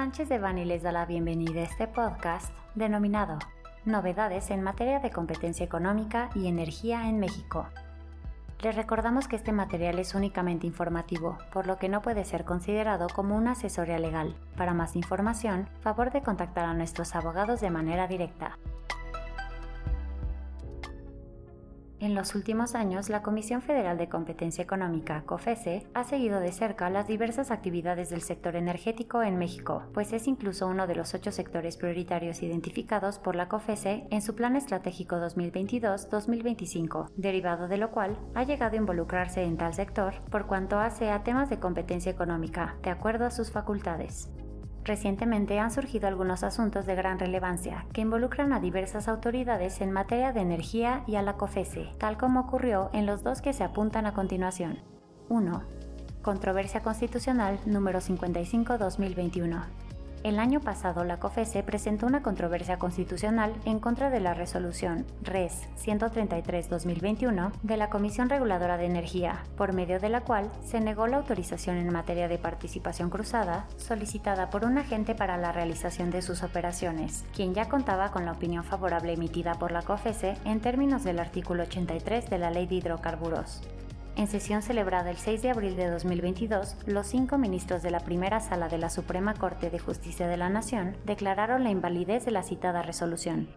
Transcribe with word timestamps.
Sánchez 0.00 0.30
de 0.30 0.38
Bani 0.38 0.64
les 0.64 0.82
da 0.82 0.92
la 0.92 1.04
bienvenida 1.04 1.60
a 1.60 1.64
este 1.64 1.86
podcast 1.86 2.54
denominado 2.74 3.38
Novedades 3.84 4.50
en 4.50 4.62
materia 4.62 4.98
de 4.98 5.10
competencia 5.10 5.62
económica 5.62 6.30
y 6.34 6.46
energía 6.46 7.06
en 7.06 7.20
México. 7.20 7.66
Les 8.62 8.74
recordamos 8.74 9.28
que 9.28 9.36
este 9.36 9.52
material 9.52 9.98
es 9.98 10.14
únicamente 10.14 10.66
informativo, 10.66 11.36
por 11.52 11.66
lo 11.66 11.76
que 11.76 11.90
no 11.90 12.00
puede 12.00 12.24
ser 12.24 12.46
considerado 12.46 13.08
como 13.14 13.36
una 13.36 13.50
asesoría 13.52 13.98
legal. 13.98 14.34
Para 14.56 14.72
más 14.72 14.96
información, 14.96 15.68
favor 15.82 16.10
de 16.10 16.22
contactar 16.22 16.64
a 16.64 16.72
nuestros 16.72 17.14
abogados 17.14 17.60
de 17.60 17.68
manera 17.68 18.06
directa. 18.06 18.56
En 22.00 22.14
los 22.14 22.34
últimos 22.34 22.74
años, 22.74 23.10
la 23.10 23.20
Comisión 23.20 23.60
Federal 23.60 23.98
de 23.98 24.08
Competencia 24.08 24.64
Económica, 24.64 25.22
COFESE, 25.26 25.86
ha 25.92 26.02
seguido 26.02 26.40
de 26.40 26.50
cerca 26.50 26.88
las 26.88 27.06
diversas 27.06 27.50
actividades 27.50 28.08
del 28.08 28.22
sector 28.22 28.56
energético 28.56 29.22
en 29.22 29.36
México, 29.36 29.82
pues 29.92 30.14
es 30.14 30.26
incluso 30.26 30.66
uno 30.66 30.86
de 30.86 30.94
los 30.94 31.12
ocho 31.12 31.30
sectores 31.30 31.76
prioritarios 31.76 32.42
identificados 32.42 33.18
por 33.18 33.36
la 33.36 33.48
COFESE 33.48 34.06
en 34.10 34.22
su 34.22 34.34
Plan 34.34 34.56
Estratégico 34.56 35.16
2022-2025, 35.16 37.10
derivado 37.16 37.68
de 37.68 37.76
lo 37.76 37.90
cual 37.90 38.18
ha 38.34 38.44
llegado 38.44 38.76
a 38.76 38.78
involucrarse 38.78 39.42
en 39.42 39.58
tal 39.58 39.74
sector 39.74 40.22
por 40.30 40.46
cuanto 40.46 40.78
hace 40.78 41.10
a 41.10 41.22
temas 41.22 41.50
de 41.50 41.60
competencia 41.60 42.10
económica, 42.10 42.78
de 42.82 42.88
acuerdo 42.88 43.26
a 43.26 43.30
sus 43.30 43.50
facultades. 43.50 44.30
Recientemente 44.84 45.58
han 45.58 45.70
surgido 45.70 46.08
algunos 46.08 46.42
asuntos 46.42 46.86
de 46.86 46.94
gran 46.94 47.18
relevancia 47.18 47.86
que 47.92 48.00
involucran 48.00 48.52
a 48.52 48.60
diversas 48.60 49.08
autoridades 49.08 49.80
en 49.80 49.92
materia 49.92 50.32
de 50.32 50.40
energía 50.40 51.04
y 51.06 51.16
a 51.16 51.22
la 51.22 51.34
COFESE, 51.34 51.90
tal 51.98 52.16
como 52.16 52.40
ocurrió 52.40 52.90
en 52.92 53.06
los 53.06 53.22
dos 53.22 53.42
que 53.42 53.52
se 53.52 53.64
apuntan 53.64 54.06
a 54.06 54.14
continuación. 54.14 54.78
1. 55.28 55.62
Controversia 56.22 56.82
Constitucional 56.82 57.60
número 57.66 58.00
55-2021. 58.00 59.89
El 60.22 60.38
año 60.38 60.60
pasado, 60.60 61.02
la 61.02 61.18
COFESE 61.18 61.62
presentó 61.62 62.06
una 62.06 62.22
controversia 62.22 62.78
constitucional 62.78 63.54
en 63.64 63.78
contra 63.78 64.10
de 64.10 64.20
la 64.20 64.34
resolución 64.34 65.06
RES 65.22 65.66
133-2021 65.82 67.52
de 67.62 67.76
la 67.78 67.88
Comisión 67.88 68.28
Reguladora 68.28 68.76
de 68.76 68.84
Energía, 68.84 69.42
por 69.56 69.72
medio 69.72 69.98
de 69.98 70.10
la 70.10 70.20
cual 70.20 70.50
se 70.62 70.78
negó 70.78 71.06
la 71.06 71.16
autorización 71.16 71.78
en 71.78 71.90
materia 71.90 72.28
de 72.28 72.36
participación 72.36 73.08
cruzada 73.08 73.64
solicitada 73.78 74.50
por 74.50 74.66
un 74.66 74.76
agente 74.76 75.14
para 75.14 75.38
la 75.38 75.52
realización 75.52 76.10
de 76.10 76.20
sus 76.20 76.42
operaciones, 76.42 77.24
quien 77.34 77.54
ya 77.54 77.70
contaba 77.70 78.10
con 78.10 78.26
la 78.26 78.32
opinión 78.32 78.62
favorable 78.62 79.14
emitida 79.14 79.54
por 79.54 79.72
la 79.72 79.80
COFESE 79.80 80.36
en 80.44 80.60
términos 80.60 81.02
del 81.02 81.18
artículo 81.18 81.62
83 81.62 82.28
de 82.28 82.38
la 82.38 82.50
Ley 82.50 82.66
de 82.66 82.74
Hidrocarburos. 82.74 83.62
En 84.16 84.26
sesión 84.26 84.62
celebrada 84.62 85.10
el 85.10 85.16
6 85.16 85.42
de 85.42 85.50
abril 85.50 85.76
de 85.76 85.88
2022, 85.88 86.76
los 86.86 87.06
cinco 87.06 87.38
ministros 87.38 87.82
de 87.82 87.90
la 87.90 88.00
primera 88.00 88.40
sala 88.40 88.68
de 88.68 88.78
la 88.78 88.90
Suprema 88.90 89.34
Corte 89.34 89.70
de 89.70 89.78
Justicia 89.78 90.26
de 90.26 90.36
la 90.36 90.50
Nación 90.50 90.96
declararon 91.06 91.64
la 91.64 91.70
invalidez 91.70 92.24
de 92.24 92.32
la 92.32 92.42
citada 92.42 92.82
resolución. 92.82 93.48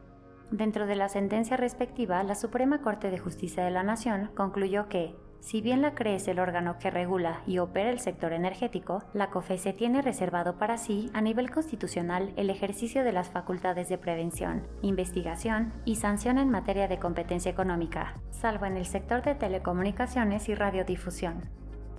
Dentro 0.52 0.86
de 0.86 0.96
la 0.96 1.10
sentencia 1.10 1.58
respectiva, 1.58 2.22
la 2.24 2.36
Suprema 2.36 2.82
Corte 2.82 3.10
de 3.10 3.18
Justicia 3.18 3.66
de 3.66 3.72
la 3.72 3.84
Nación 3.84 4.30
concluyó 4.36 4.88
que, 4.88 5.16
si 5.44 5.60
bien 5.60 5.82
la 5.82 5.94
CRE 5.94 6.16
es 6.16 6.30
el 6.30 6.40
órgano 6.40 6.80
que 6.80 6.90
regula 6.90 7.42
y 7.46 7.58
opera 7.58 7.90
el 7.90 8.00
sector 8.00 8.32
energético, 8.32 9.04
la 9.14 9.30
COFESE 9.30 9.74
tiene 9.74 10.02
reservado 10.02 10.58
para 10.58 10.78
sí, 10.78 11.12
a 11.14 11.20
nivel 11.20 11.52
constitucional, 11.52 12.32
el 12.38 12.50
ejercicio 12.50 13.04
de 13.04 13.12
las 13.12 13.30
facultades 13.30 13.90
de 13.90 13.98
prevención, 13.98 14.66
investigación 14.82 15.74
y 15.84 15.98
sanción 15.98 16.38
en 16.38 16.50
materia 16.50 16.88
de 16.88 16.98
competencia 16.98 17.52
económica, 17.52 18.16
salvo 18.32 18.66
en 18.66 18.78
el 18.78 18.86
sector 18.86 19.22
de 19.22 19.36
telecomunicaciones 19.36 20.48
y 20.48 20.56
radiodifusión. 20.56 21.50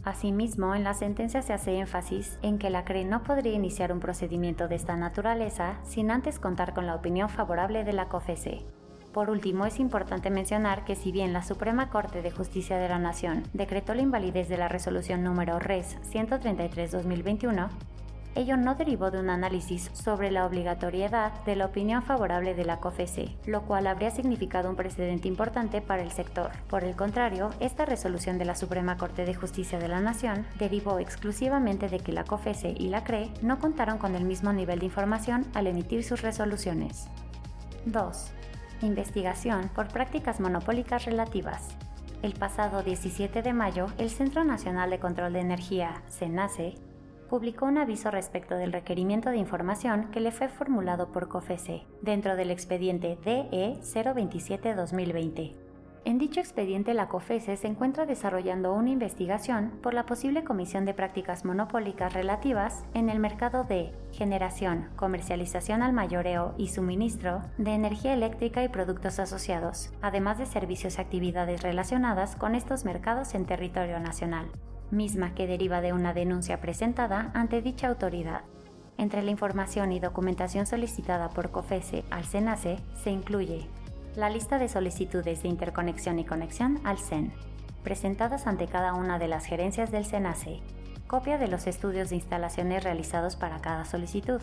Asimismo, 0.04 0.74
en 0.74 0.82
la 0.82 0.94
sentencia 0.94 1.42
se 1.42 1.52
hace 1.52 1.78
énfasis 1.78 2.38
en 2.40 2.58
que 2.58 2.70
la 2.70 2.86
CRE 2.86 3.04
no 3.04 3.22
podría 3.22 3.52
iniciar 3.52 3.92
un 3.92 4.00
procedimiento 4.00 4.68
de 4.68 4.76
esta 4.76 4.96
naturaleza 4.96 5.80
sin 5.82 6.10
antes 6.10 6.38
contar 6.38 6.72
con 6.72 6.86
la 6.86 6.94
opinión 6.94 7.28
favorable 7.28 7.84
de 7.84 7.92
la 7.92 8.08
COFESE, 8.08 8.64
por 9.14 9.30
último, 9.30 9.64
es 9.64 9.78
importante 9.78 10.28
mencionar 10.28 10.84
que 10.84 10.96
si 10.96 11.12
bien 11.12 11.32
la 11.32 11.44
Suprema 11.44 11.88
Corte 11.88 12.20
de 12.20 12.32
Justicia 12.32 12.76
de 12.76 12.88
la 12.88 12.98
Nación 12.98 13.44
decretó 13.52 13.94
la 13.94 14.02
invalidez 14.02 14.48
de 14.48 14.58
la 14.58 14.68
resolución 14.68 15.22
número 15.22 15.60
RES 15.60 15.96
133-2021, 16.12 17.68
ello 18.34 18.56
no 18.56 18.74
derivó 18.74 19.12
de 19.12 19.20
un 19.20 19.30
análisis 19.30 19.88
sobre 19.92 20.32
la 20.32 20.44
obligatoriedad 20.44 21.32
de 21.44 21.54
la 21.54 21.66
opinión 21.66 22.02
favorable 22.02 22.56
de 22.56 22.64
la 22.64 22.80
COFESE, 22.80 23.36
lo 23.46 23.62
cual 23.62 23.86
habría 23.86 24.10
significado 24.10 24.68
un 24.68 24.74
precedente 24.74 25.28
importante 25.28 25.80
para 25.80 26.02
el 26.02 26.10
sector. 26.10 26.50
Por 26.68 26.82
el 26.82 26.96
contrario, 26.96 27.50
esta 27.60 27.84
resolución 27.84 28.36
de 28.36 28.46
la 28.46 28.56
Suprema 28.56 28.96
Corte 28.96 29.24
de 29.24 29.34
Justicia 29.34 29.78
de 29.78 29.86
la 29.86 30.00
Nación 30.00 30.44
derivó 30.58 30.98
exclusivamente 30.98 31.88
de 31.88 32.00
que 32.00 32.10
la 32.10 32.24
COFESE 32.24 32.74
y 32.76 32.88
la 32.88 33.04
CRE 33.04 33.30
no 33.42 33.60
contaron 33.60 33.98
con 33.98 34.16
el 34.16 34.24
mismo 34.24 34.52
nivel 34.52 34.80
de 34.80 34.86
información 34.86 35.46
al 35.54 35.68
emitir 35.68 36.02
sus 36.02 36.22
resoluciones. 36.22 37.06
2 37.86 38.32
investigación 38.84 39.70
por 39.74 39.88
prácticas 39.88 40.40
monopólicas 40.40 41.04
relativas. 41.04 41.68
El 42.22 42.34
pasado 42.34 42.82
17 42.82 43.42
de 43.42 43.52
mayo, 43.52 43.86
el 43.98 44.10
Centro 44.10 44.44
Nacional 44.44 44.90
de 44.90 44.98
Control 44.98 45.32
de 45.32 45.40
Energía, 45.40 46.02
CENACE, 46.08 46.74
publicó 47.28 47.66
un 47.66 47.78
aviso 47.78 48.10
respecto 48.10 48.54
del 48.56 48.72
requerimiento 48.72 49.30
de 49.30 49.38
información 49.38 50.10
que 50.10 50.20
le 50.20 50.30
fue 50.30 50.48
formulado 50.48 51.12
por 51.12 51.28
COFESE 51.28 51.82
dentro 52.02 52.36
del 52.36 52.50
expediente 52.50 53.18
DE 53.24 53.78
027-2020 53.82 55.63
en 56.06 56.18
dicho 56.18 56.38
expediente, 56.38 56.92
la 56.92 57.08
COFESE 57.08 57.56
se 57.56 57.66
encuentra 57.66 58.04
desarrollando 58.04 58.74
una 58.74 58.90
investigación 58.90 59.70
por 59.82 59.94
la 59.94 60.04
posible 60.04 60.44
comisión 60.44 60.84
de 60.84 60.92
prácticas 60.92 61.46
monopólicas 61.46 62.12
relativas 62.12 62.84
en 62.92 63.08
el 63.08 63.18
mercado 63.18 63.64
de 63.64 63.90
generación, 64.12 64.90
comercialización 64.96 65.82
al 65.82 65.94
mayoreo 65.94 66.54
y 66.58 66.68
suministro 66.68 67.40
de 67.56 67.72
energía 67.72 68.12
eléctrica 68.12 68.62
y 68.62 68.68
productos 68.68 69.18
asociados, 69.18 69.94
además 70.02 70.36
de 70.36 70.44
servicios 70.44 70.98
y 70.98 71.00
actividades 71.00 71.62
relacionadas 71.62 72.36
con 72.36 72.54
estos 72.54 72.84
mercados 72.84 73.34
en 73.34 73.46
territorio 73.46 73.98
nacional, 73.98 74.50
misma 74.90 75.34
que 75.34 75.46
deriva 75.46 75.80
de 75.80 75.94
una 75.94 76.12
denuncia 76.12 76.60
presentada 76.60 77.30
ante 77.32 77.62
dicha 77.62 77.88
autoridad. 77.88 78.42
Entre 78.98 79.22
la 79.22 79.30
información 79.30 79.90
y 79.90 80.00
documentación 80.00 80.66
solicitada 80.66 81.30
por 81.30 81.50
COFESE 81.50 82.04
al 82.10 82.24
SENACE 82.24 82.76
se 82.94 83.10
incluye 83.10 83.68
la 84.16 84.30
lista 84.30 84.58
de 84.58 84.68
solicitudes 84.68 85.42
de 85.42 85.48
interconexión 85.48 86.18
y 86.18 86.24
conexión 86.24 86.80
al 86.84 86.98
CEN, 86.98 87.32
presentadas 87.82 88.46
ante 88.46 88.68
cada 88.68 88.94
una 88.94 89.18
de 89.18 89.26
las 89.26 89.44
gerencias 89.44 89.90
del 89.90 90.06
CENACE, 90.06 90.60
copia 91.08 91.36
de 91.36 91.48
los 91.48 91.66
estudios 91.66 92.10
de 92.10 92.16
instalaciones 92.16 92.84
realizados 92.84 93.34
para 93.34 93.60
cada 93.60 93.84
solicitud, 93.84 94.40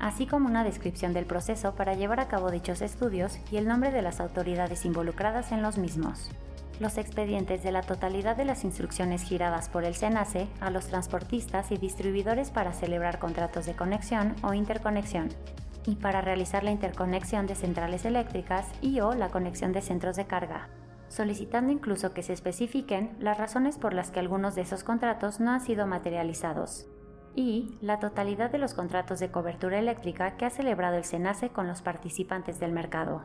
así 0.00 0.26
como 0.26 0.48
una 0.48 0.64
descripción 0.64 1.12
del 1.12 1.26
proceso 1.26 1.74
para 1.74 1.94
llevar 1.94 2.20
a 2.20 2.28
cabo 2.28 2.50
dichos 2.50 2.80
estudios 2.80 3.38
y 3.50 3.56
el 3.58 3.68
nombre 3.68 3.90
de 3.90 4.02
las 4.02 4.18
autoridades 4.18 4.84
involucradas 4.84 5.52
en 5.52 5.62
los 5.62 5.76
mismos. 5.76 6.30
Los 6.80 6.96
expedientes 6.96 7.62
de 7.62 7.70
la 7.70 7.82
totalidad 7.82 8.34
de 8.34 8.46
las 8.46 8.64
instrucciones 8.64 9.22
giradas 9.22 9.68
por 9.68 9.84
el 9.84 9.94
SENACE 9.94 10.48
a 10.60 10.70
los 10.70 10.86
transportistas 10.86 11.70
y 11.70 11.76
distribuidores 11.76 12.50
para 12.50 12.72
celebrar 12.72 13.18
contratos 13.18 13.66
de 13.66 13.76
conexión 13.76 14.34
o 14.42 14.54
interconexión, 14.54 15.28
y 15.86 15.96
para 15.96 16.20
realizar 16.20 16.64
la 16.64 16.70
interconexión 16.70 17.46
de 17.46 17.54
centrales 17.54 18.04
eléctricas 18.04 18.66
y 18.80 19.00
o 19.00 19.14
la 19.14 19.30
conexión 19.30 19.72
de 19.72 19.82
centros 19.82 20.16
de 20.16 20.26
carga, 20.26 20.68
solicitando 21.08 21.72
incluso 21.72 22.12
que 22.12 22.22
se 22.22 22.32
especifiquen 22.32 23.16
las 23.18 23.38
razones 23.38 23.78
por 23.78 23.92
las 23.92 24.10
que 24.10 24.20
algunos 24.20 24.54
de 24.54 24.62
esos 24.62 24.84
contratos 24.84 25.40
no 25.40 25.50
han 25.50 25.60
sido 25.60 25.86
materializados, 25.86 26.86
y 27.34 27.76
la 27.80 27.98
totalidad 27.98 28.50
de 28.50 28.58
los 28.58 28.74
contratos 28.74 29.18
de 29.18 29.30
cobertura 29.30 29.78
eléctrica 29.78 30.36
que 30.36 30.44
ha 30.44 30.50
celebrado 30.50 30.96
el 30.96 31.04
SENACE 31.04 31.50
con 31.50 31.66
los 31.66 31.82
participantes 31.82 32.60
del 32.60 32.72
mercado. 32.72 33.22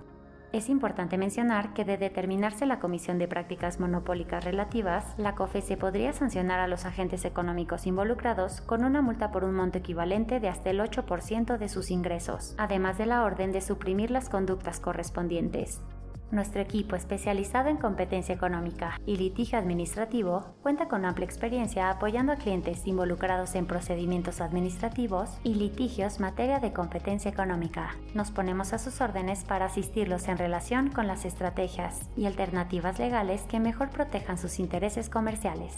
Es 0.53 0.69
importante 0.69 1.17
mencionar 1.17 1.73
que 1.73 1.83
de 1.83 1.97
determinarse 1.97 2.65
la 2.65 2.79
Comisión 2.79 3.17
de 3.17 3.27
Prácticas 3.27 3.81
Monopólicas 3.81 4.45
Relativas, 4.45 5.13
la 5.17 5.35
COFESE 5.35 5.75
podría 5.75 6.13
sancionar 6.13 6.61
a 6.61 6.67
los 6.67 6.85
agentes 6.85 7.25
económicos 7.25 7.85
involucrados 7.85 8.61
con 8.61 8.85
una 8.85 9.01
multa 9.01 9.29
por 9.29 9.43
un 9.43 9.53
monto 9.53 9.77
equivalente 9.77 10.39
de 10.39 10.47
hasta 10.47 10.69
el 10.69 10.79
8% 10.79 11.57
de 11.57 11.67
sus 11.67 11.91
ingresos, 11.91 12.55
además 12.57 12.97
de 12.97 13.07
la 13.07 13.23
orden 13.23 13.51
de 13.51 13.59
suprimir 13.59 14.09
las 14.09 14.29
conductas 14.29 14.79
correspondientes. 14.79 15.81
Nuestro 16.29 16.61
equipo 16.61 16.97
especializado 16.97 17.69
en 17.69 17.77
competencia 17.77 18.35
económica 18.35 18.99
y 19.05 19.15
litigio 19.15 19.57
administrativo 19.57 20.55
cuenta 20.61 20.89
con 20.89 21.05
amplia 21.05 21.23
experiencia 21.23 21.89
apoyando 21.89 22.33
a 22.33 22.35
clientes 22.35 22.85
involucrados 22.85 23.55
en 23.55 23.65
procedimientos 23.65 24.41
administrativos 24.41 25.29
y 25.45 25.53
litigios 25.53 26.19
materia 26.19 26.59
de 26.59 26.73
competencia 26.73 27.31
económica. 27.31 27.95
Nos 28.13 28.31
ponemos 28.31 28.73
a 28.73 28.77
sus 28.77 28.99
órdenes 28.99 29.45
para 29.45 29.67
asistirlos 29.67 30.27
en 30.27 30.37
relación 30.37 30.89
con 30.89 31.07
las 31.07 31.23
estrategias 31.23 32.01
y 32.17 32.25
alternativas 32.25 32.99
legales 32.99 33.43
que 33.43 33.61
mejor 33.61 33.89
protejan 33.89 34.37
sus 34.37 34.59
intereses 34.59 35.09
comerciales. 35.09 35.77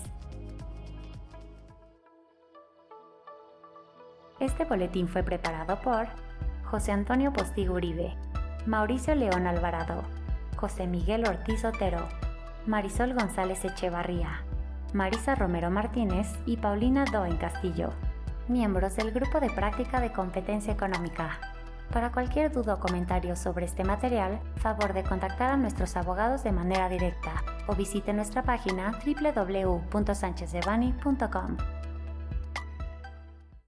Este 4.39 4.65
boletín 4.65 5.07
fue 5.07 5.21
preparado 5.21 5.79
por 5.81 6.07
José 6.63 6.91
Antonio 6.91 7.31
Postigo 7.33 7.75
Uribe, 7.75 8.15
Mauricio 8.65 9.13
León 9.13 9.45
Alvarado, 9.45 10.03
José 10.59 10.87
Miguel 10.87 11.25
Ortiz 11.25 11.63
Otero, 11.63 12.09
Marisol 12.65 13.13
González 13.13 13.63
Echevarría, 13.63 14.43
Marisa 14.91 15.33
Romero 15.33 15.71
Martínez 15.71 16.27
y 16.45 16.57
Paulina 16.57 17.05
Doen 17.05 17.37
Castillo. 17.37 17.93
miembros 18.49 18.97
del 18.97 19.11
Grupo 19.11 19.39
de 19.39 19.49
Práctica 19.49 20.01
de 20.01 20.11
Competencia 20.11 20.73
Económica. 20.73 21.39
Para 21.93 22.11
cualquier 22.11 22.51
duda 22.51 22.73
o 22.73 22.79
comentario 22.79 23.37
sobre 23.37 23.67
este 23.67 23.85
material, 23.85 24.41
favor 24.57 24.91
de 24.93 25.03
contactar 25.03 25.51
a 25.51 25.57
nuestros 25.57 25.95
abogados 25.95 26.43
de 26.43 26.51
manera 26.51 26.89
directa 26.89 27.31
o 27.67 27.75
visite 27.75 28.11
nuestra 28.11 28.43
página 28.43 28.99
www.sanchezdevani.com. 29.05 31.78